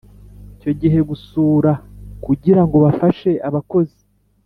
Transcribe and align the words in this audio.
Igihe 0.73 0.97
cyo 0.99 1.05
gusura 1.09 1.71
kugira 2.25 2.61
ngo 2.65 2.75
bafashe 2.85 3.31
abakozi 3.47 3.99